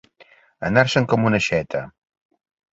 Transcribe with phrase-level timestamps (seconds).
[0.69, 1.85] Anar-se'n com una aixeta.